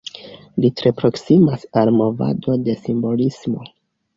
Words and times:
Li 0.63 0.69
tre 0.79 0.91
proksimas 1.01 1.67
al 1.81 1.87
la 1.91 1.95
movado 1.99 2.59
de 2.69 2.77
simbolismo. 2.87 3.71